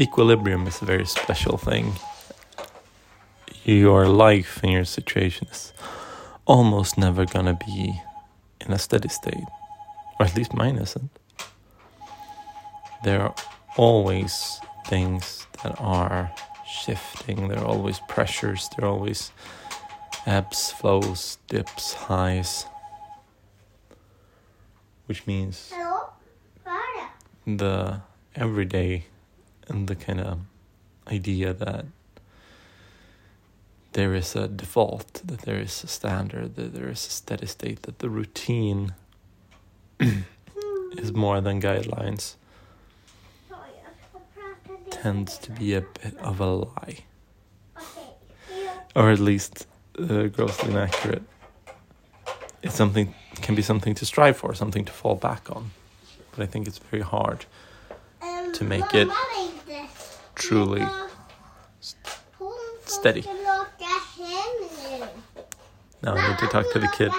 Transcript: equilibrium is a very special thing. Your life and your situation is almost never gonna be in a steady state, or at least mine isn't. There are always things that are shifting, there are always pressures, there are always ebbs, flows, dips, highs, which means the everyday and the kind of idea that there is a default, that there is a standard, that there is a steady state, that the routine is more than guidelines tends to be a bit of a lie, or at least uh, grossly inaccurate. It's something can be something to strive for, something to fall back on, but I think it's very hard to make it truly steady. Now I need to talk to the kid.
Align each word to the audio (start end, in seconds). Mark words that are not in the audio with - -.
equilibrium 0.00 0.66
is 0.66 0.80
a 0.80 0.86
very 0.86 1.04
special 1.04 1.58
thing. 1.58 1.92
Your 3.64 4.08
life 4.08 4.60
and 4.62 4.72
your 4.72 4.86
situation 4.86 5.46
is 5.48 5.74
almost 6.46 6.96
never 6.96 7.26
gonna 7.26 7.58
be 7.66 8.00
in 8.60 8.72
a 8.72 8.78
steady 8.78 9.08
state, 9.08 9.44
or 10.18 10.26
at 10.26 10.34
least 10.34 10.54
mine 10.54 10.76
isn't. 10.76 11.10
There 13.04 13.20
are 13.20 13.34
always 13.76 14.60
things 14.86 15.46
that 15.62 15.78
are 15.78 16.32
shifting, 16.66 17.48
there 17.48 17.58
are 17.58 17.66
always 17.66 18.00
pressures, 18.08 18.68
there 18.76 18.86
are 18.86 18.92
always 18.92 19.32
ebbs, 20.26 20.70
flows, 20.72 21.38
dips, 21.48 21.92
highs, 21.94 22.64
which 25.06 25.26
means 25.26 25.72
the 27.46 28.00
everyday 28.34 29.04
and 29.70 29.86
the 29.86 29.96
kind 29.96 30.20
of 30.20 30.40
idea 31.08 31.52
that 31.54 31.86
there 33.92 34.14
is 34.14 34.36
a 34.36 34.46
default, 34.46 35.22
that 35.24 35.40
there 35.40 35.60
is 35.60 35.82
a 35.82 35.88
standard, 35.88 36.56
that 36.56 36.74
there 36.74 36.88
is 36.88 37.06
a 37.06 37.10
steady 37.10 37.46
state, 37.46 37.82
that 37.82 37.98
the 38.00 38.10
routine 38.10 38.94
is 40.00 41.12
more 41.12 41.40
than 41.40 41.60
guidelines 41.60 42.34
tends 44.90 45.38
to 45.38 45.50
be 45.52 45.74
a 45.74 45.80
bit 45.80 46.16
of 46.18 46.40
a 46.40 46.46
lie, 46.46 46.98
or 48.94 49.10
at 49.10 49.18
least 49.18 49.66
uh, 49.98 50.24
grossly 50.24 50.70
inaccurate. 50.70 51.22
It's 52.62 52.74
something 52.74 53.14
can 53.36 53.54
be 53.54 53.62
something 53.62 53.94
to 53.94 54.04
strive 54.04 54.36
for, 54.36 54.52
something 54.54 54.84
to 54.84 54.92
fall 54.92 55.14
back 55.14 55.50
on, 55.50 55.70
but 56.32 56.42
I 56.42 56.46
think 56.46 56.66
it's 56.66 56.78
very 56.78 57.02
hard 57.02 57.46
to 58.54 58.64
make 58.64 58.94
it 58.94 59.08
truly 60.40 60.84
steady. 62.86 63.24
Now 66.02 66.14
I 66.14 66.28
need 66.28 66.38
to 66.38 66.46
talk 66.46 66.72
to 66.72 66.78
the 66.78 66.88
kid. 66.96 67.12